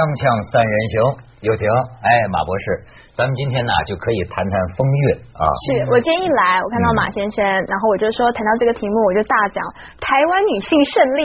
[0.00, 1.28] 锵锵三人行。
[1.44, 1.68] 有婷，
[2.00, 2.64] 哎，马博士，
[3.12, 5.44] 咱们今天呢就可以谈谈风月啊。
[5.64, 9.58] 是我今天一来，我看到马先生，然后我就说谈到这个题目，我就大讲
[9.98, 11.22] 台湾女性胜利。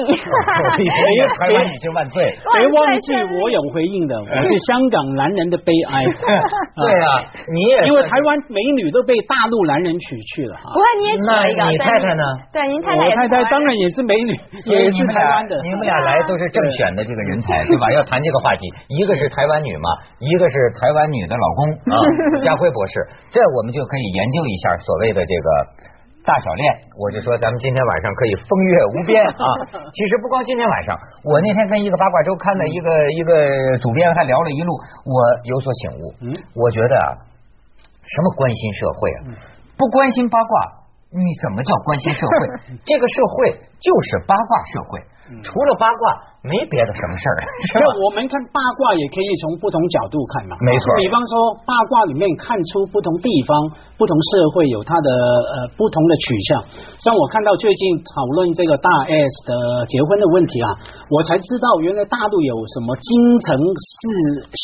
[1.36, 2.23] 台湾女性万岁！
[2.55, 6.05] 别忘记我有回应的，我是香港男人的悲哀。
[6.79, 7.07] 对啊，
[7.51, 10.55] 你也因为台湾美女都被大陆男人娶去了。
[10.63, 12.24] 不过你也娶了一个，你太太呢？
[12.52, 13.04] 对，您太太。
[13.04, 14.32] 我太太当然也是美女，
[14.71, 15.60] 也是台湾的。
[15.63, 17.91] 你们俩来都是正选的这个人才，对吧？
[17.91, 19.89] 要谈这个话题，一个是台湾女嘛。
[20.19, 21.60] 一个是台湾女的老公
[21.91, 21.96] 啊，
[22.41, 22.93] 家辉博士，
[23.29, 25.47] 这我们就可以研究一下所谓的这个
[26.25, 26.65] 大小恋。
[26.97, 29.46] 我就说咱们今天晚上可以风月无边啊。
[29.93, 34.73] 其实不光今天晚上，我那天跟一个八卦周刊的一个一个主编还聊了一路，
[35.05, 36.03] 我有所醒悟。
[36.22, 37.09] 嗯，我觉得啊，
[38.03, 39.19] 什么关心社会啊，
[39.77, 40.53] 不关心八卦，
[41.11, 42.77] 你怎么叫关心社会？
[42.85, 44.99] 这个社会就是八卦社会，
[45.43, 46.34] 除了八卦。
[46.45, 47.38] 没别的什么事儿，
[47.73, 50.53] 就我们看八卦也可以从不同角度看嘛。
[50.61, 51.33] 没错，比方说
[51.65, 53.53] 八卦里面看出不同地方、
[53.97, 56.61] 不同社会有它的呃不同的取向。
[57.02, 59.53] 像我看到最近讨论这个大 S 的
[59.89, 60.69] 结婚的问题啊，
[61.09, 63.09] 我才知道原来大陆有什么京
[63.49, 63.99] 城四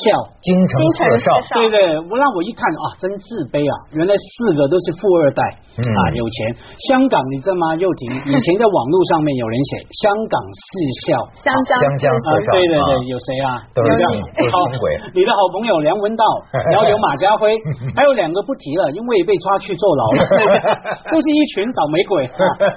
[0.05, 0.13] 孝，
[0.45, 3.73] 京城四少，对对，我让我一看啊，真自卑啊！
[3.97, 5.41] 原来四个都是富二代
[5.81, 6.53] 啊，有钱。
[6.89, 7.73] 香港你知道吗？
[7.81, 10.69] 又停，以前在网络上面有人写香港四
[11.09, 11.49] 孝，香。
[11.70, 13.63] 香江四少，对对对，有谁啊？
[13.73, 14.11] 都是这样，
[14.51, 14.99] 好鬼。
[15.13, 16.23] 你的好朋友梁文道，
[16.71, 17.53] 然后有马家辉，
[17.95, 20.21] 还有两个不提了，因为被抓去坐牢了，
[21.11, 22.27] 都是一群倒霉鬼，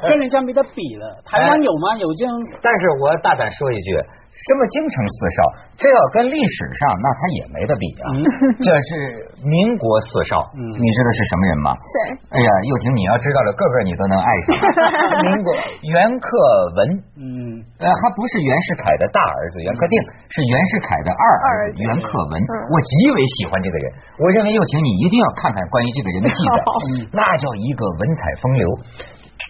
[0.09, 1.09] 跟人家没得比了。
[1.25, 1.97] 台湾有吗？
[1.98, 2.34] 有这样？
[2.62, 3.97] 但是我大胆说一句。
[4.34, 5.39] 什么京城四少？
[5.79, 8.11] 这要跟历史上，那他也没得比啊。
[8.67, 11.70] 这是民国四少，你知道是什么人吗？
[11.86, 11.95] 谁。
[12.34, 14.58] 哎呀，又婷，你要知道了，个个你都能爱上。
[15.23, 15.55] 民国
[15.86, 16.27] 袁克
[16.74, 16.79] 文，
[17.14, 17.43] 嗯，
[17.80, 19.95] 呃，还不是袁世凯的大儿子袁克定，
[20.30, 22.35] 是袁世凯的二儿子袁克文。
[22.70, 23.85] 我极为喜欢这个人，
[24.19, 26.55] 我认为又请你一定要看看关于这个人的记载，
[27.13, 28.67] 那叫一个文采风流，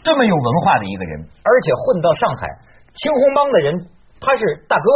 [0.03, 2.49] 这么有文化的一个人，而且混到上海
[2.97, 3.73] 青红帮的人。
[4.25, 4.89] 他是大哥，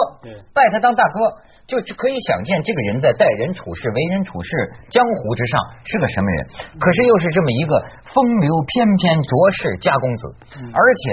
[0.55, 1.29] 拜他当大哥，
[1.69, 6.47] 就可以想见这个人在待人处事、为人处事、江湖之上是个什么人。
[6.81, 7.77] 可是又是这么一个
[8.09, 10.23] 风流翩翩卓氏家公子，
[10.73, 11.05] 而且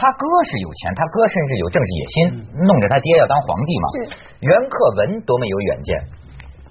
[0.00, 2.16] 他哥是有钱，他哥甚至有政治野心，
[2.56, 3.86] 弄着他爹要当皇帝嘛。
[4.40, 5.92] 袁克文多么有远见，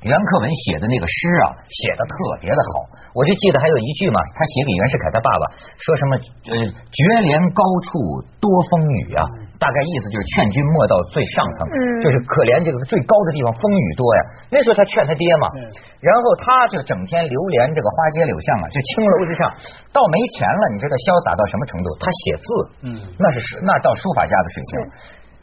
[0.01, 2.89] 袁克文写的那个诗啊，写的特别的好。
[3.13, 5.45] 我就记得还有一句嘛，他写给袁世凯他爸爸，
[5.77, 6.11] 说什么
[6.49, 9.21] 呃绝怜高处多风雨啊。
[9.59, 11.67] 大概意思就是劝君莫到最上层，
[11.99, 14.19] 就是可怜这个最高的地方风雨多呀。
[14.47, 15.51] 那时候他劝他爹嘛，
[15.99, 19.43] 然后他就整天流连这个花街柳巷啊，就青楼之上。
[19.91, 21.91] 到没钱了，你知道潇洒到什么程度？
[21.99, 22.47] 他写字，
[22.87, 22.87] 嗯，
[23.19, 24.71] 那是那到书法家的水平。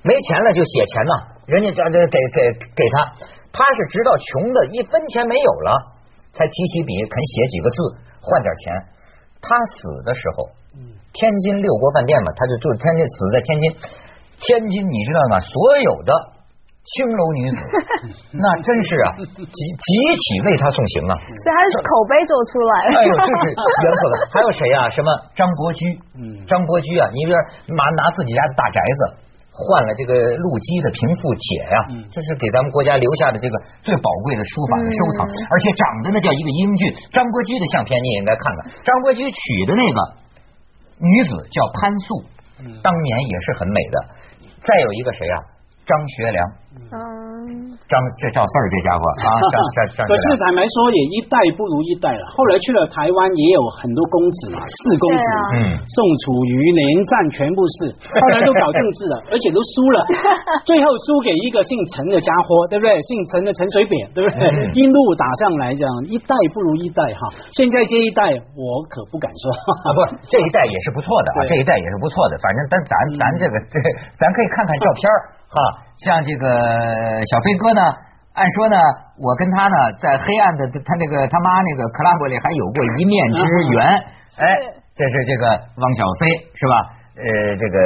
[0.01, 2.39] 没钱了就写钱呐，人家叫这给给
[2.73, 3.13] 给他，
[3.53, 5.93] 他是直到穷的一分钱没有了，
[6.33, 7.77] 才提起笔肯写几个字
[8.25, 8.97] 换点钱。
[9.45, 10.49] 他死的时候，
[11.13, 13.65] 天津六国饭店嘛，他就住天津，死在天津。
[14.41, 15.41] 天津，你知道吗？
[15.41, 15.53] 所
[15.83, 16.13] 有的
[16.87, 17.57] 青楼女子，
[18.37, 21.15] 那真是啊，集集体为他送行啊！
[21.19, 24.15] 所以他是口碑做出来哎呦，这是袁克文。
[24.31, 24.89] 还有谁啊？
[24.91, 25.99] 什么张伯驹？
[26.15, 27.37] 嗯，张伯驹啊，你比如
[27.75, 29.01] 拿拿自己家的大宅子
[29.51, 31.43] 换了这个陆机的平复帖
[31.75, 31.79] 呀，
[32.13, 36.93] 这是给咱们国家留下的这个最宝贵的书法的收藏，而且长得那叫一个英俊。
[37.11, 39.99] 张伯驹的相片你也应该看看，张伯驹娶的那个
[41.03, 42.23] 女子叫潘素，
[42.79, 43.97] 当年也是很美的。
[44.63, 45.37] 再有一个谁啊？
[45.87, 46.53] 张学良。
[47.87, 49.99] 张这赵四儿这家伙啊，张 张张。
[50.07, 52.23] 可是坦白说，也一代不如一代了。
[52.35, 55.97] 后来去了台湾，也有很多公子嘛，四公子，嗯，宋
[56.27, 59.99] 楚瑜、连战全部是，后来都搞政治了， 而且都输了，
[60.67, 62.91] 最后输给一个姓陈的家伙，对不对？
[63.03, 64.43] 姓陈的陈水扁，对不对？
[64.75, 67.31] 一路打上来，这样一代不如一代哈。
[67.55, 69.45] 现在这一代，我可不敢说
[69.87, 72.39] 啊，不，这一代也是不错的啊，这一代也是不错的。
[72.43, 73.79] 反正但咱咱这个这，
[74.19, 75.03] 咱可以看看照片
[75.57, 75.89] 哈。
[76.05, 76.45] 像这个
[77.25, 77.81] 小飞哥呢，
[78.37, 78.77] 按说呢，
[79.17, 83.43] 我跟他呢，在黑暗的他那个他妈那个 club 里还有过一面之
[83.73, 83.81] 缘。
[84.37, 84.45] 哎，
[84.93, 85.49] 这是这个
[85.81, 86.75] 汪小菲是吧？
[87.17, 87.25] 呃，
[87.57, 87.77] 这个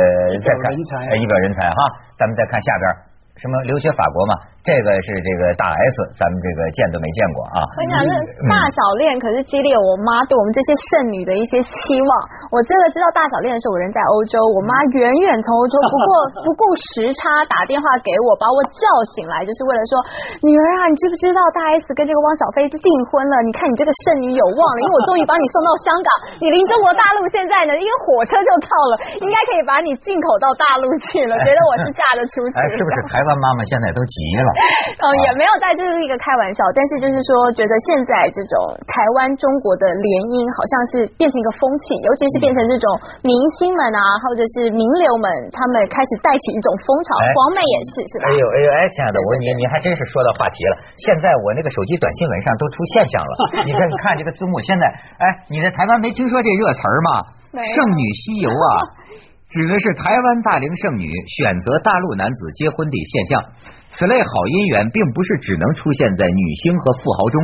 [0.43, 1.79] 再看一表人才哈，
[2.19, 3.10] 咱们再看下边。
[3.41, 4.37] 什么留学法国嘛？
[4.61, 7.65] 这个是这个大 S，咱们这个见都没见过啊！
[7.65, 8.13] 我讲这
[8.45, 12.13] 大小恋可是激励我妈对我们这些剩女的一些期望。
[12.53, 16.09] 我真的知道大小恋的时候，我人在欧洲，我妈远远从欧洲不过
[16.45, 18.85] 不顾时差打电话给我，把我叫
[19.17, 19.97] 醒来，就是为了说
[20.45, 23.41] 女儿啊，你知不知道大 S 跟这个汪小菲订婚了？
[23.49, 26.09] 你看你这个剩女有望了，因为我终于把你送到香港，
[26.45, 31.41] 你离中国大陆现在呢，一个火车就到了，应该可以把你进口到大陆去了。
[31.49, 33.30] 觉得我是嫁得出去，是不是台湾？
[33.31, 34.51] 湾妈妈现在都急了。
[35.07, 36.67] 哦，也没有在，这是一个开玩笑。
[36.75, 42.87] 但是就是说，觉得现在这种台湾中国的联姻，好像是变成一个风气，尤其是变成这种
[43.23, 47.15] 明星们啊，或者是名流们，他们开始带起一种风潮。
[47.39, 48.27] 黄妹也是，是吧？
[48.27, 50.83] 哎呦哎呦哎，亲爱的，我你你还真是说到话题了。
[50.99, 53.33] 现在我那个手机短新闻上都出现象了，
[53.65, 54.85] 你看你看这个字幕，现在
[55.23, 57.09] 哎，你在台湾没听说这热词吗？
[57.55, 58.67] 圣女西游啊。
[59.51, 63.43] 指的是台湾大龄剩女选择大陆男子结婚的现象。
[63.91, 67.37] 此类好姻缘并不是只能出现在女星和富豪中。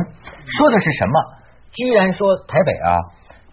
[0.47, 1.15] 说的是什么？
[1.75, 2.95] 居然说台北啊，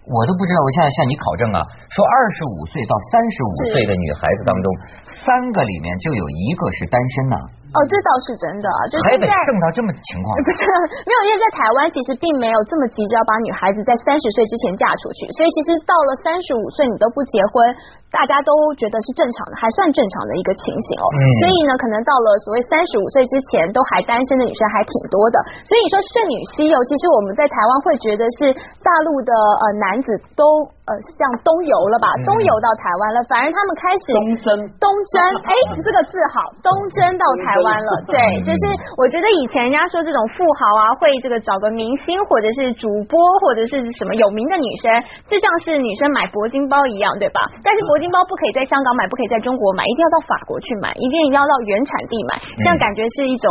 [0.07, 0.59] 我都不知道。
[0.63, 4.67] 我现在向你考证啊，说二十五岁到三十五岁的女孩子当中，
[5.03, 7.37] 三个里面就有一个是单身呢。
[7.75, 10.63] 哦，这倒是真的，就是台北剩到这么情况，不是
[11.05, 17.67] 没有，因为在台湾其实并没有这么急着要把女孩子在三十岁之前嫁出去，所以其实到了三十五岁你都不结婚，
[18.15, 21.05] 大家都觉得是正常的，还算正常的一个情形哦。
[21.43, 25.43] 所以呢，可能到了所谓三十五岁之前都还单身的女生还挺多的。
[25.67, 30.71] 所以你说剩女西游，其实我们在台湾会觉得是大陆的呃男子都。
[30.85, 32.13] 呃，像东游了吧？
[32.29, 35.17] 东游到台湾了，反而他们开始东征，东征，
[35.49, 37.91] 哎，这个字好，东征到台湾了。
[38.13, 38.63] 对，就是
[39.01, 44.93] 我觉得以前人家说这种富豪啊，会这个找个明星或者是主播或者是什么有名的女生，
[45.25, 47.41] 就像是女生买铂金包一样，对吧？
[47.65, 53.49] 但是铂金包不可以在香港买，不可以在中国买，一定要到法国去买，一定要到原产地买，这样感觉是一种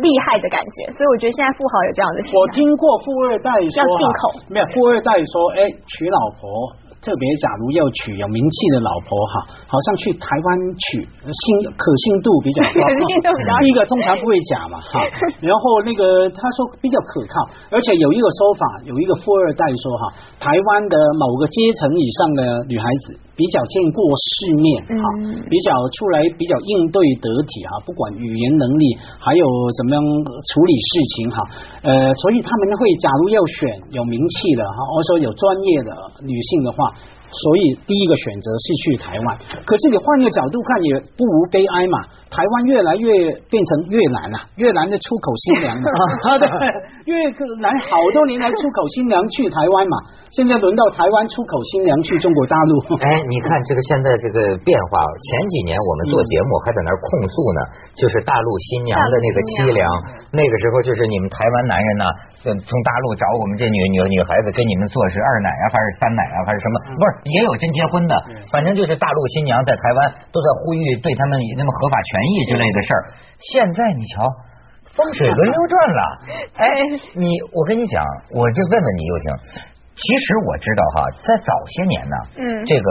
[0.00, 0.92] 厉害的感觉。
[0.92, 2.18] 所以我觉得现在富豪有这样的。
[2.32, 6.44] 我听过富二代说，要进口，没有富二代说，哎，娶老婆。
[6.96, 9.34] 特别，假如要娶有名气的老婆哈，
[9.70, 12.82] 好像去台湾娶，信可信度比较高。
[13.62, 14.98] 第一个通常不会假嘛哈，
[15.38, 20.02] 然后那个他说比较可靠，而且有一个说法，有一个富二代说哈，
[20.40, 24.66] 台湾的某个阶层以上的女孩子比较见过世面
[24.96, 25.04] 哈，
[25.46, 28.84] 比较出来比较应对得体哈，不管语言能力
[29.20, 29.44] 还有
[29.76, 31.38] 怎么样处理事情哈，
[31.84, 35.90] 呃，所以他们会假如要选有名气的哈，或者说有专业的
[36.24, 36.90] 女性的话。
[37.26, 39.36] 所以第一个选择是去台湾，
[39.66, 41.98] 可是你换一个角度看，也不无悲哀嘛。
[42.36, 45.88] 台湾越来越变成越南了，越南的出口新娘了，
[46.36, 46.44] 对，
[47.08, 47.16] 越
[47.64, 49.96] 南好多年来出口新娘去台湾嘛，
[50.36, 52.72] 现在轮到台湾出口新娘去中国大陆。
[53.00, 57.60] 哎，你看这个现在这个变化，前几年我们做节目还在那儿控诉呢，
[57.96, 59.80] 就是大陆新娘的那个凄凉，
[60.36, 62.04] 那个时候就是你们台湾男人呢，
[62.52, 67.00] 从大陆找我们这女女女孩子跟你们做是二奶啊，还是三奶啊，还是什么？
[67.00, 68.12] 不是，也有真结婚的，
[68.52, 72.25] 反正就是大陆新娘在台湾都在呼吁对他们那么合法权。
[72.26, 73.00] 权益之类的事儿，
[73.38, 74.26] 现在你瞧，
[74.90, 76.02] 风水轮流转了。
[76.58, 76.66] 哎，
[77.14, 78.02] 你我跟你讲，
[78.34, 79.26] 我就问问你又听。
[79.94, 82.88] 其实我知道哈，在早些年呢，嗯，这个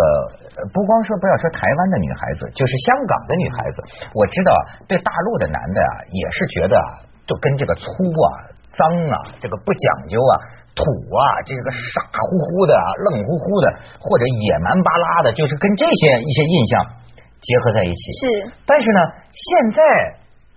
[0.71, 3.77] 不光说不要说台湾的女孩子，就是香港的女孩子，
[4.15, 4.49] 我知道
[4.87, 8.27] 对大陆的男的啊，也是觉得啊，就跟这个粗啊、
[8.73, 10.33] 脏啊、这个不讲究啊、
[10.73, 12.73] 土啊、这个傻乎乎的、
[13.11, 13.65] 愣乎乎的，
[13.99, 17.04] 或者野蛮巴拉的，就是跟这些一些印象。
[17.41, 18.99] 结合在一起是，但是呢，
[19.31, 19.81] 现在。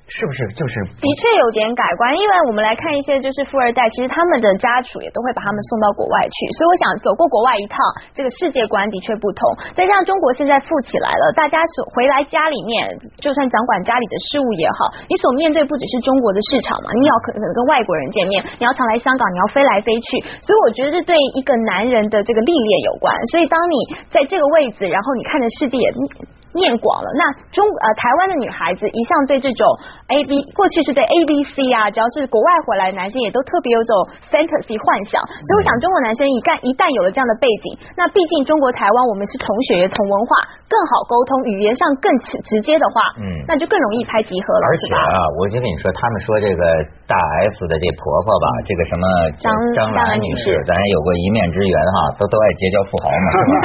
[0.08, 2.16] 是不是就是的确有点改观？
[2.16, 6.36] 因为我们来看一些就是富二代，其实他们的家属也都会把他们送到国外去。
[6.56, 7.76] 所以我想走过国外一趟，
[8.16, 9.44] 这个世界观的确不同。
[9.76, 12.88] 再加上中国现在富起来了，大家所回来家里面，
[13.20, 20.24] 就算掌管家里的事务也好，你所面对不只是中国的市场嘛，你要可能跟外国人见面，你要常来香港，你要飞来飞去。
[20.40, 23.12] 所以我觉得这对一个男人的这个历练有关。
[23.28, 23.76] 所以当你
[24.08, 25.92] 在这个位置，然后你看着世界也
[26.54, 29.66] 面广了，那中呃台湾的女孩子一向对这种。
[30.08, 33.92] A B 过去是对 A B C 啊，只要是国外回来的男生，也都特别有种
[34.32, 35.20] fantasy 幻想。
[35.44, 40.32] 所以我想，中国男生一旦一旦有了这样的背景，那毕竟中国台湾我们是同血同文化，
[40.64, 44.64] 更好沟通，语言上更直直接的话，嗯，那就更容易拍集合了。
[44.64, 46.62] 而且啊，我就跟你说，他们说这个
[47.04, 47.20] 大
[47.52, 49.04] S 的这婆婆吧，这个什么
[49.36, 53.56] 张张兰女士，咱也有过一面之缘哈，都都爱结交富豪嘛，是吧？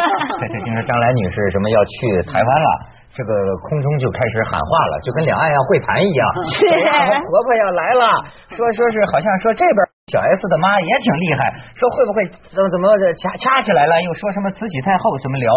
[0.51, 2.82] 这听说张兰女士什么要去台湾了。
[3.13, 6.21] 这个空中就开始喊话了，就跟两岸要会谈一样。
[6.49, 6.65] 是，
[7.29, 8.05] 婆婆要来了，
[8.49, 9.79] 说说是好像说这边
[10.09, 12.89] 小 S 的妈也挺厉害，说会不会怎么怎么
[13.21, 15.47] 掐掐起来了，又说什么慈禧太后怎么聊？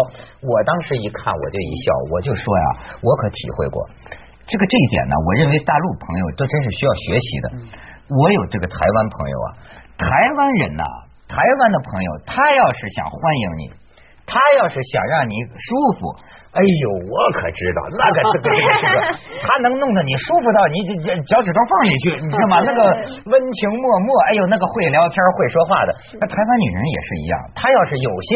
[0.45, 2.65] 我当时一看我就一笑，我就说呀，
[3.01, 3.81] 我可体会过
[4.45, 5.17] 这个这一点呢。
[5.17, 7.45] 我认为大陆朋友都真是需要学习的。
[8.13, 9.47] 我有这个台湾朋友啊，
[9.97, 10.05] 台
[10.37, 10.85] 湾人呐，
[11.27, 13.63] 台湾的朋友，他要是想欢迎你，
[14.29, 16.36] 他要是想让你舒服。
[16.53, 18.97] 哎呦，我可知道， 那个这个这个这个，
[19.43, 22.61] 他能弄得你舒服到你脚脚趾头缝里去， 你知道吗？
[22.65, 22.81] 那个
[23.29, 28.33] 温情脉脉，哎呦，那个会聊天会说话的，那台湾女人也是一样，她要是有些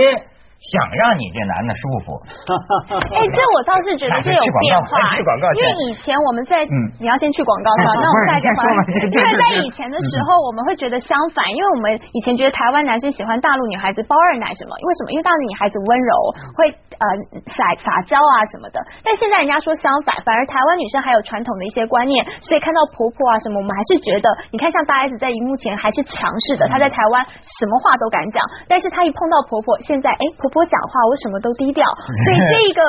[0.61, 2.13] 想让你这男的舒服，
[2.93, 5.09] 哎，这我倒是觉得这有变化，
[5.57, 6.61] 因为以前我们在，
[7.01, 8.05] 你要先去广告是吧？
[8.05, 14.77] 那我们再说嘛，因为在以前的时候，我们会觉得相反，因为我们以前觉得台湾男生喜欢大陆女孩子包二奶什么？
[14.85, 15.09] 为什么？
[15.09, 16.13] 因为大陆女孩子温柔，
[16.53, 17.05] 会呃
[17.49, 18.77] 撒撒娇啊什么的。
[19.01, 27.25] 但现在人家说相反，反而台湾女生还有传统的一些观念，所以看到婆婆啊什么，我们还是觉得，你看像大 S 在荧幕前还是强势的，她在台湾
[27.57, 28.37] 什么话都敢讲，
[28.69, 30.50] 但是她一碰到婆婆，现在哎婆。
[30.51, 31.81] 婆讲话，我什么都低调，
[32.27, 32.79] 所以这个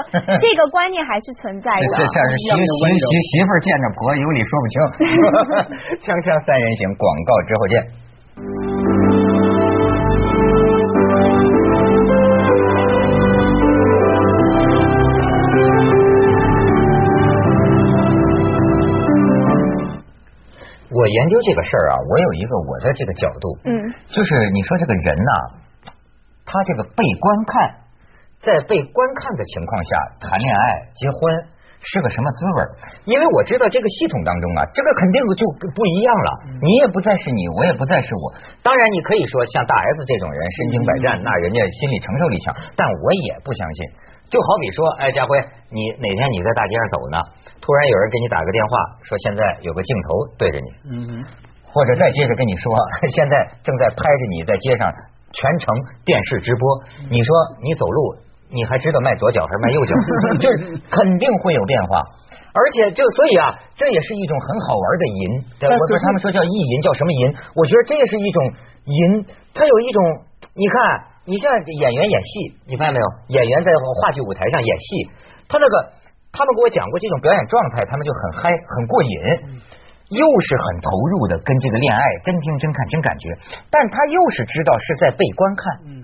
[0.43, 1.87] 这个观念还是存在的。
[1.95, 4.75] 这像是媳媳媳媳妇见着婆有理说不清。
[6.03, 7.75] 锵锵三人行，广告之后见。
[20.95, 23.73] 我研究这个事儿啊，我有一个我的这个角度，嗯，
[24.13, 25.33] 就是你说这个人呐。
[26.45, 27.53] 他这个被观看，
[28.41, 30.63] 在被观看的情况下谈恋爱、
[30.95, 31.21] 结婚
[31.83, 32.59] 是个什么滋味？
[33.11, 35.43] 因为我知道这个系统当中啊，这个肯定就
[35.75, 36.31] 不一样了。
[36.63, 38.35] 你也不再是你，我也不再是我。
[38.63, 42.55] 当然，你可以说像大 S 这种人身经百战，那人家心理承受力强。
[42.77, 43.91] 但我也不相信。
[44.31, 45.37] 就好比说，哎，家辉，
[45.71, 47.19] 你哪天你在大街上走呢，
[47.61, 48.73] 突然有人给你打个电话，
[49.03, 50.09] 说现在有个镜头
[50.39, 51.25] 对着你，嗯，
[51.67, 52.73] 或者再接着跟你说，
[53.11, 54.91] 现在正在拍着你在街上。
[55.33, 55.75] 全程
[56.05, 56.63] 电视直播，
[57.11, 58.17] 你说你走路，
[58.53, 59.93] 你还知道迈左脚还是迈右脚？
[60.39, 60.47] 这
[60.93, 62.01] 肯定会有变化，
[62.53, 65.21] 而且就所以啊，这也是一种很好玩的淫。
[65.73, 67.35] 我说他们说叫意淫，叫什么淫？
[67.57, 68.39] 我觉得这也是一种
[68.85, 69.25] 淫，
[69.55, 69.99] 它有一种，
[70.55, 70.77] 你看，
[71.25, 73.07] 你像演员演戏，你发现没有？
[73.29, 73.73] 演员在
[74.03, 75.09] 话剧舞台上演戏，
[75.49, 75.75] 他那个，
[76.33, 79.17] 他们给我讲过这种表演状态，他们就很嗨，很过瘾。
[80.13, 83.33] 又是很投入的，跟这个恋爱真听真看真感觉，
[83.71, 85.63] 但他又是知道是在被观看。
[85.89, 86.03] 嗯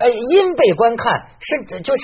[0.00, 1.12] 哎，因被观看，
[1.44, 2.02] 甚至就是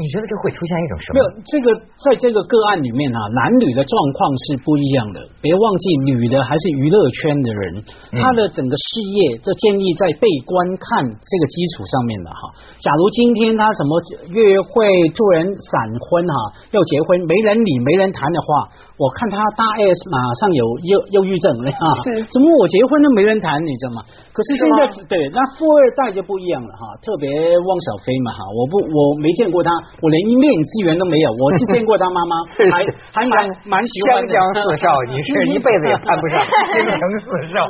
[0.00, 1.20] 你觉得这会出现一种什么？
[1.20, 5.20] 没有，这个在这个个案里面啊，男女的状况是不一样的。
[5.44, 7.84] 别忘记，女的还是娱乐圈的人，
[8.16, 12.48] 她的整个事业，这建立在被观看这个基础上面的哈。
[12.80, 14.00] 假如今天她什么
[14.32, 15.68] 约会突然闪
[16.00, 21.82] 婚哈，要结婚没人理没人谈的话，我看他大 S 马上有忧忧郁症了哈。
[22.06, 24.02] 是，怎么我结婚都没人谈，你知道吗？
[24.30, 24.78] 可是现在
[25.10, 27.30] 对那富二代就不一样了哈，特别。
[27.64, 29.70] 汪小菲嘛哈，我不我没见过他，
[30.02, 31.26] 我连一面之缘都没有。
[31.32, 32.34] 我是见过他妈妈，
[32.70, 32.76] 还
[33.10, 36.38] 还蛮蛮喜欢四少，你是 一辈子也攀不上
[36.72, 37.66] 京城四少，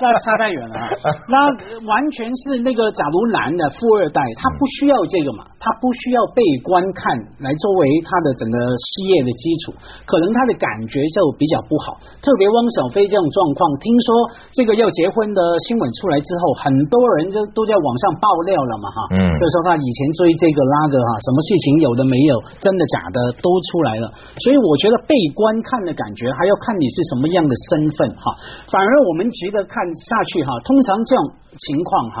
[0.00, 0.76] 那差太远了。
[1.30, 1.36] 那
[1.86, 7.02] 完全是那个，假如男的富二代，他不需要这个嘛，他不需要被观看
[7.40, 9.72] 来作为他的整个事业的基础，
[10.04, 12.02] 可能他的感觉就比较不好。
[12.18, 14.08] 特别汪小菲这种状况，听说
[14.50, 15.40] 这个要结婚的
[15.70, 18.58] 新闻出来之后，很多人就都在网上爆料。
[18.66, 24.10] 了嘛哈，嗯，就说他以前追这个那个哈，什么事情有的没有，真的假的都出来了。
[24.40, 28.34] 所以我觉得被观看的感觉，还要看你是什么样的身份哈。
[28.72, 30.50] 反而我们值得看下去哈。
[30.64, 31.22] 通常这种
[31.68, 32.16] 情况哈，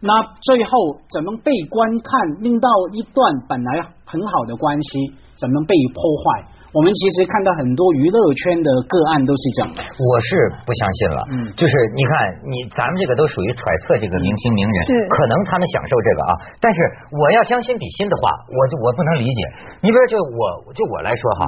[0.00, 0.70] 那最后
[1.10, 6.46] 怎么被观看，令到一段本来很好的关系，怎么被破坏？
[6.72, 10.28] 我们其实看到很多娱乐圈的个案都是这样的，我是
[10.64, 11.20] 不相信了。
[11.28, 12.12] 嗯，就是你看，
[12.48, 16.32] 你咱们这个都属于揣测这个明星名人，是可能他们享受这个啊。
[16.64, 16.80] 但是
[17.12, 19.40] 我要将心比心的话，我就我不能理解。
[19.84, 21.42] 你比如就我就我来说哈，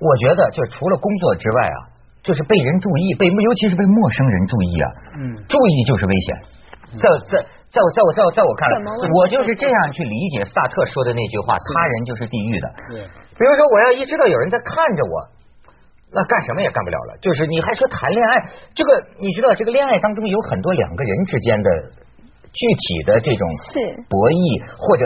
[0.00, 1.78] 我觉得就除了工作之外啊，
[2.24, 4.88] 就是被人注意，被尤其是被陌生人注意啊，
[5.20, 6.64] 嗯，注意就是危险。
[6.92, 7.40] 在在
[7.72, 12.66] 在我在我在我在我看来，我就是这样去理解萨特说的那句话：他人就是地狱的。
[13.42, 13.44] 对。
[13.44, 15.26] 比如说，我要一知道有人在看着我，
[16.14, 17.18] 那干什么也干不了了。
[17.20, 21.68] 就是你还说谈恋爱，这个你知道，这个恋爱当中有很多两个人之间的
[22.54, 23.42] 具体的这种
[24.06, 25.02] 博弈或者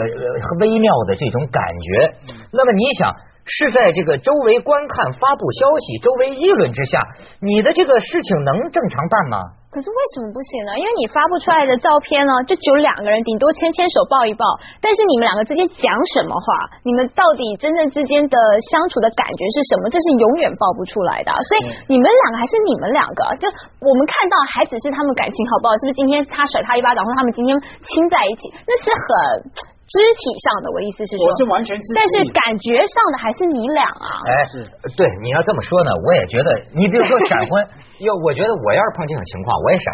[0.61, 2.13] 微妙的这种感觉。
[2.53, 3.09] 那么你想，
[3.49, 7.01] 是在这个周围观看、发布消息、周围议论之下，
[7.41, 9.37] 你的这个事情能正常办吗？
[9.77, 10.73] 可是为什么不行呢？
[10.73, 14.41] 因为你发布出来的照片呢，就只有两个人，顶多牵牵手、抱一抱。
[14.81, 15.85] 但是你们两个之间讲
[16.17, 16.81] 什么话？
[16.81, 18.35] 你们到底真正之间的
[18.73, 19.85] 相处的感觉是什么？
[19.93, 21.29] 这是永远爆不出来的。
[21.45, 23.45] 所以你们两个还是你们两个，就
[23.85, 25.77] 我们看到还只是他们感情好不好？
[25.77, 27.53] 是不是今天他甩他一巴掌，或他们今天
[27.85, 28.49] 亲在一起？
[28.65, 29.05] 那是很
[29.53, 30.73] 肢体上的。
[30.73, 34.09] 我意思是说，我是完全，但是感觉上的还是你俩啊。
[34.25, 34.65] 哎，是
[34.97, 37.85] 对，你要这么说呢，我也觉得，你比如说闪婚。
[37.99, 39.87] 哟，我觉得我要是碰这种情况，我也闪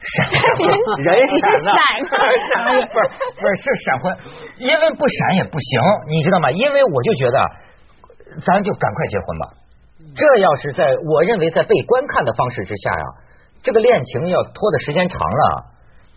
[0.00, 0.24] 闪，
[1.04, 1.68] 人闪了？
[1.68, 2.56] 闪
[2.88, 3.04] 不是
[3.36, 4.16] 不是是闪婚，
[4.58, 6.50] 因为不闪也不行，你知道吗？
[6.50, 7.38] 因为我就觉得，
[8.46, 9.44] 咱就赶快结婚吧。
[10.16, 13.04] 这要是在我认为在被观看的方式之下呀，
[13.62, 15.64] 这个恋情要拖的时间长了，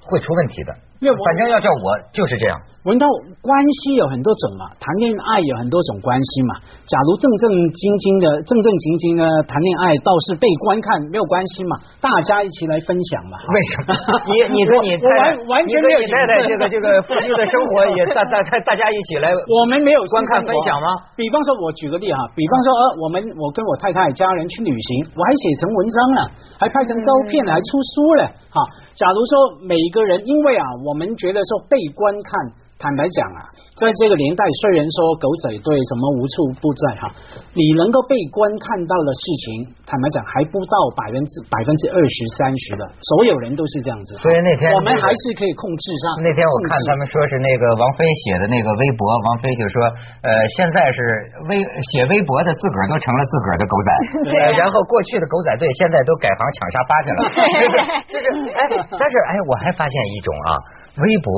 [0.01, 0.73] 会出问题的。
[1.11, 2.55] 反正要叫我就是这样。
[2.83, 3.07] 文涛，
[3.39, 6.59] 关系有很多种嘛，谈恋爱有很多种关系嘛。
[6.83, 13.39] 假如正正经经的、正正经经的谈恋爱，倒是被观看没有关系嘛，大家一起来分享嘛。
[13.39, 13.95] 为什么？
[14.27, 20.87] 你你跟你完完全没有太太这个这个 夫妻的生活也大大大大家一起来，我们没有观看分享吗？
[21.15, 26.19] 比方说，我举个例哈，比方说呃，我们我跟我太太家人去旅行，我还写成文章了，
[26.59, 28.59] 还拍成照片，还出书了哈。
[28.99, 32.63] 假如说每一个人，因为啊，我们觉得说被观看。
[32.83, 33.47] 坦白讲啊，
[33.79, 37.07] 在这个年代，虽然说狗仔队什么无处不在哈，
[37.55, 44.19] 你能够被观看到的事情，坦白讲还不到百分之百分之二十三十的，所有人都是这样子。
[44.19, 46.27] 所以那天我们还是可以控制上。
[46.27, 49.79] 那天我看他们说是那个王菲写的那个微博，王菲就说，
[50.27, 50.99] 呃，现在是
[51.47, 51.63] 微
[51.95, 53.89] 写微博的自个儿都成了自个儿的狗仔，
[54.59, 57.19] 然后过去的狗仔队现在都改行抢沙发去了，
[57.63, 57.73] 就是
[58.11, 58.27] 就是
[58.59, 60.82] 哎，但是哎，我还发现一种啊。
[60.93, 61.29] 微博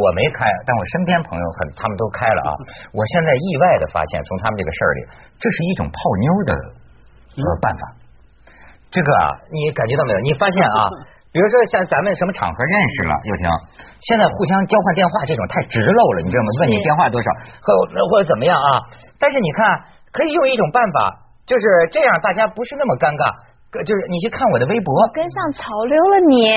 [0.00, 2.50] 我没开，但我身边朋友很，他们都开了啊。
[2.96, 5.00] 我现在意外的发现，从他们这个事儿里，
[5.36, 6.52] 这是一种泡妞的
[7.36, 7.82] 呃办法。
[8.88, 10.18] 这个啊，你感觉到没有？
[10.24, 10.88] 你发现啊，
[11.28, 13.44] 比如说像咱们什么场合认识了，又行，
[14.00, 16.48] 现在互相交换电话这种太直漏了，你知道吗？
[16.64, 17.28] 问你电话多少，
[17.60, 17.68] 或
[18.08, 18.80] 或者怎么样啊？
[19.20, 23.28] 但是你看，可以用一种办法，就是这样，大家不是那么尴尬。
[23.84, 26.48] 就是你去看我的微博，跟上潮流了你。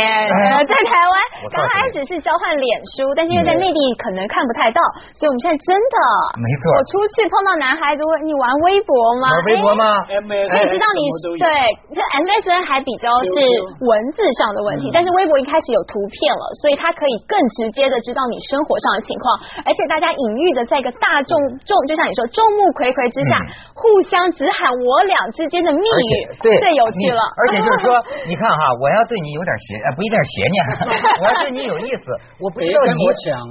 [0.63, 1.13] 在台湾
[1.51, 4.79] 刚开始是交换脸书，但是因为在内地可能看不太到，
[5.17, 5.97] 所以我们现在真的
[6.37, 6.63] 没错。
[6.77, 9.25] 我出去碰到男孩子问你玩微博吗？
[9.31, 10.05] 玩微博吗？
[10.05, 11.01] 所以知道你
[11.39, 11.47] 对
[11.91, 13.33] 这 MSN 还比较是
[13.81, 19.25] 文字上的问题，但是微博一开始有图片了，所以它可以更直接的知道你生活上的情况，
[19.65, 21.33] 而且大家隐喻的在一个大众
[21.65, 23.41] 众，就像你说众目睽睽之下，
[23.73, 27.08] 互相只喊我俩之间的密语，对，最有趣。
[27.39, 27.97] 而且就是说，
[28.27, 30.57] 你看哈，我要对你有点邪，不一定是邪念，
[31.21, 32.03] 我要对你有意思，
[32.39, 33.01] 我不知道你，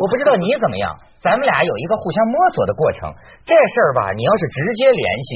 [0.00, 3.11] 我不知道你怎么样，咱们俩有一个互相摸索的过程。
[3.44, 5.31] 这事儿吧，你要是直接联系。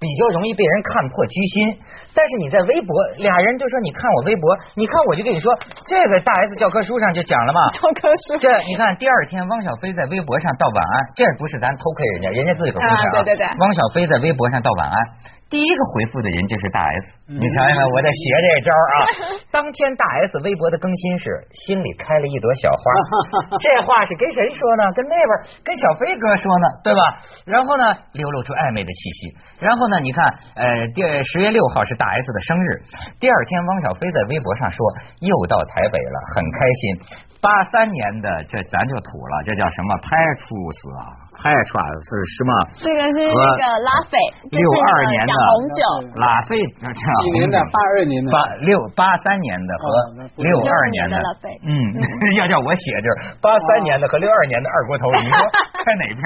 [0.00, 1.80] 比较容易被人看破居心，
[2.12, 5.48] 但是你在微博，俩人就说你看我微博，你看我就跟你说，
[5.86, 7.70] 这个大 S 教科书上就讲了嘛。
[7.70, 8.36] 教科书。
[8.36, 13.10] 这你看，第二天汪小菲在微博上道晚安，这不是咱偷窥人家，人家自己个不是啊。
[13.24, 13.46] 对对对。
[13.56, 14.96] 汪小菲在微博上道晚安，
[15.54, 17.06] 第一个回复的人就是大 S。
[17.30, 18.94] 你瞧瞧，我在学这招啊。
[19.54, 22.82] 当天大 S 微博的更新是心里开了一朵小花，
[23.62, 24.82] 这话是跟谁说呢？
[24.98, 25.30] 跟那边
[25.62, 27.00] 跟小飞哥说呢，对吧？
[27.46, 29.30] 然后呢，流露出暧昧的气息，
[29.62, 30.02] 然后呢。
[30.02, 30.26] 你看，
[30.58, 32.82] 呃，第十月六号是大 S 的生日，
[33.22, 34.76] 第二天汪小菲在微博上说
[35.22, 36.82] 又到台北了，很开心。
[37.44, 39.92] 八三年的这咱就土了，这叫什么？
[40.00, 41.12] 派出所啊？
[41.36, 42.50] 派出所是什么？
[42.80, 44.16] 这个是那个拉菲，
[44.48, 45.82] 六二年的红酒，
[46.16, 47.60] 拉菲几年的？
[47.68, 49.84] 八二年的，八六八三年的和
[50.40, 51.20] 六二年的。
[51.68, 51.68] 嗯，
[52.40, 55.36] 要叫我写就是八三年的和六二年的二锅头，你说
[55.84, 56.24] 开哪边？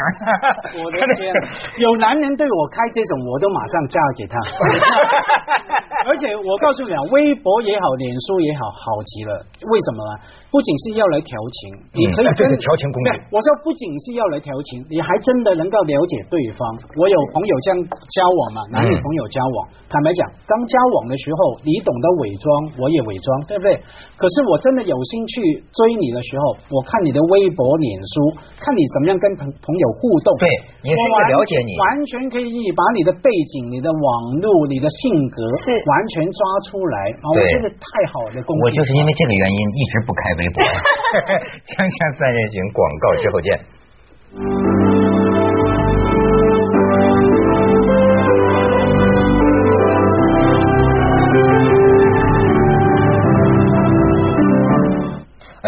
[0.84, 1.34] 我的天，
[1.82, 4.38] 有男人对我开这种，我都马上嫁给他。
[6.08, 9.44] 而且我告诉你啊，微博也好，脸书也好，好极了。
[9.60, 10.12] 为什么呢？
[10.48, 11.60] 不仅是要来调情，
[11.92, 13.28] 你可以跟调情工具。
[13.28, 16.64] 我说不仅是要来调情，你还真的能够了解对方。
[16.96, 19.56] 我有朋友这样交往嘛，男女朋友交往，
[19.92, 22.48] 坦白讲，刚交往的时候，你懂得伪装，
[22.80, 23.76] 我也伪装，对不对？
[24.16, 30.48] 可是我真的有心去追你的时候，我看你的微博、脸书，看你怎么样跟朋朋友互动，对，
[30.88, 34.08] 也是了解你，完全可以把你的背景、你的网
[34.40, 37.26] 络、你的性格是完全抓出来啊。
[37.34, 40.20] 我觉得太好的，工我就是因为这个原因一直不开。
[40.38, 40.62] 微博，
[41.66, 43.58] 锵锵三人行，广告之后见。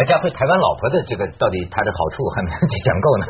[0.04, 3.24] 佳慧，台湾老婆的这个到底它的好处还没有讲够呢。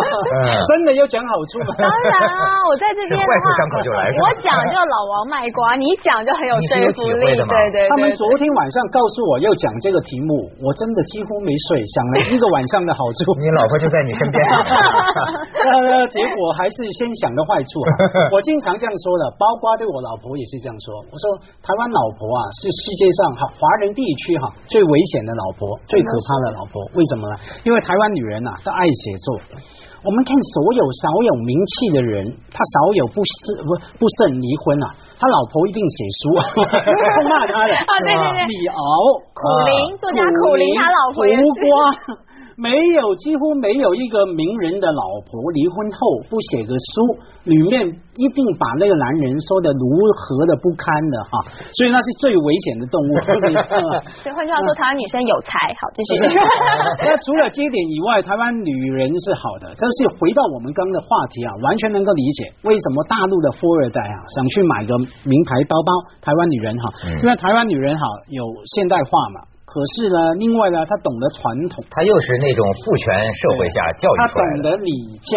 [0.68, 1.70] 真的要讲好处吗？
[1.78, 3.32] 当然啊，我在这边的话，
[4.20, 7.36] 我讲就老王卖瓜，你讲就很有说服力。
[7.36, 7.88] 对对。
[7.88, 13.32] 他们昨天晚上告诉我要讲这个题目，我真的几乎没睡，想了一个晚上的好处。
[13.42, 14.40] 你老婆就在你身边。
[15.98, 17.80] 呃，结果还是先想个坏处。
[18.30, 20.94] 我经常这样说的，包括对我老婆也是这样说。
[21.10, 21.24] 我说
[21.62, 25.98] 台湾老婆啊，是世界上哈华人地区哈最危险的老婆，最。
[26.02, 27.34] 可怕的老婆，为什么呢？
[27.64, 29.38] 因为台湾女人呐，都爱写作。
[30.04, 33.70] 我们看所有少有名气的人，他少有不是不
[34.02, 36.36] 不慎离婚啊，他老婆一定写书，
[37.30, 38.76] 骂他的啊，对对对，李敖、
[39.32, 41.72] 苦林作家苦林，他老婆胡瓜。
[42.56, 47.32] 没有，几乎没有一个名人的老婆离婚后不写个书。
[47.42, 49.82] 里面一定把那个男人说的如
[50.14, 51.42] 何的不堪的哈，
[51.74, 53.12] 所以那是最危险的动物。
[54.22, 56.30] 所以换句话说，台湾女生有才，好继续。
[57.02, 65.90] 那除了这一点以外，台湾女人是好的，但是回到我们刚的话题啊，完全能够理解为什么大陆的富二代啊想去买个名牌包包，
[66.22, 69.42] 台湾女人哈，因为台湾女人好有现代化嘛。
[69.72, 71.40] 可是呢，另外呢，他懂得传
[71.72, 73.08] 统，他又是那种父权
[73.40, 74.92] 社会下教育出来的，她懂得礼
[75.24, 75.32] 教。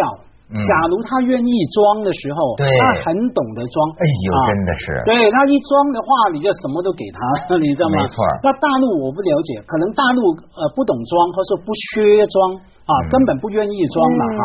[0.46, 3.76] 假如他愿意装的时候，他很懂得装。
[3.98, 4.86] 哎呦，真的是。
[5.08, 7.18] 对他一装的话，你就什么都给他，
[7.58, 7.98] 你知道吗？
[7.98, 8.22] 没错。
[8.44, 10.20] 那大陆我不了解，可能大陆
[10.54, 12.60] 呃不懂装，或者说不缺装。
[12.86, 14.40] 啊，根本不愿意装了哈，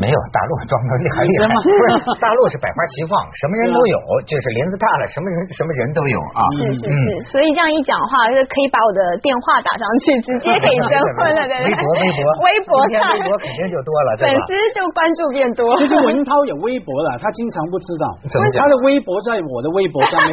[0.00, 1.84] 没有大陆装的厉害厉害，不是
[2.16, 6.40] 大陆是百花齐放， 什么人都有，就是林子大了，什么人什么人都有啊。
[6.56, 11.68] 是是是，所以这样一讲话，就可以把我的电话打上去，直接可以征婚了， 对不对？
[11.68, 12.20] 微博微博。
[12.40, 12.72] 微博。
[12.96, 15.64] 上微博肯定就多了，粉丝就关注变多。
[15.76, 20.32] 其实文涛有微博了，他经常不知道，怎么他的微博在我的微博上面，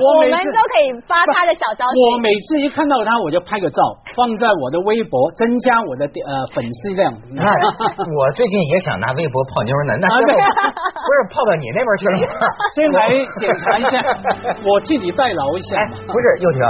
[0.00, 1.96] 我们都可以发他的小消息。
[2.00, 3.80] 我每次一看到他，我就拍个照
[4.16, 7.12] 放在我的微博，增加我的呃粉丝量。
[7.34, 7.42] 那
[8.06, 12.24] 我最近也想拿微博泡妞呢，那 不是泡到你那边去了吗？
[12.74, 13.08] 先来
[13.40, 14.02] 检查一下，
[14.62, 15.76] 我替你代劳一下。
[16.06, 16.60] 不是，又婷，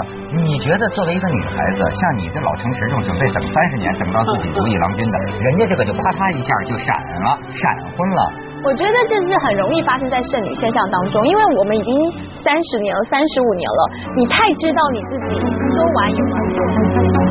[0.45, 6.95] 你觉得作为一个女孩子，像你这老成持这种准备等三十年等到自己如意郎君的，人家这个就咔嚓一下就闪
[7.25, 7.65] 了，闪
[7.97, 8.21] 婚了。
[8.65, 11.95] 我觉得这是很容易发生在剩女现象当中，因为我们已经
[12.43, 13.81] 三十年了，三十五年了，
[14.17, 17.28] 你太知道你自己说完有完。